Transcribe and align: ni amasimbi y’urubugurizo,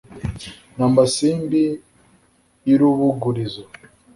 ni 0.75 0.81
amasimbi 0.87 1.61
y’urubugurizo, 2.67 3.63